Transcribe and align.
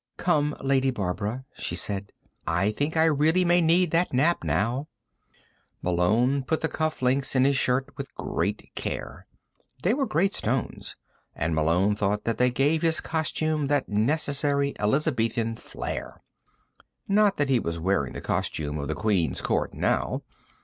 "Come, 0.17 0.55
Lady 0.61 0.89
Barbara," 0.89 1.45
she 1.53 1.75
said. 1.75 2.11
"I 2.47 2.71
think 2.71 2.97
I 2.97 3.03
really 3.03 3.45
may 3.45 3.61
need 3.61 3.91
that 3.91 4.15
nap, 4.15 4.43
now." 4.43 4.87
Malone 5.83 6.41
put 6.41 6.61
the 6.61 6.67
cuff 6.67 7.03
links 7.03 7.35
in 7.35 7.45
his 7.45 7.55
shirt 7.55 7.95
with 7.97 8.11
great 8.15 8.71
care. 8.73 9.27
They 9.83 9.93
were 9.93 10.07
great 10.07 10.33
stones, 10.33 10.95
and 11.35 11.53
Malone 11.53 11.95
thought 11.95 12.23
that 12.23 12.39
they 12.39 12.49
gave 12.49 12.81
his 12.81 12.99
costume 12.99 13.67
that 13.67 13.89
necessary 13.89 14.73
Elizabethan 14.79 15.57
flair. 15.57 16.23
Not 17.07 17.37
that 17.37 17.49
he 17.49 17.59
was 17.59 17.77
wearing 17.77 18.13
the 18.13 18.21
costume 18.21 18.79
of 18.79 18.87
the 18.87 18.95
Queen's 18.95 19.39
Court 19.39 19.71
now. 19.75 20.23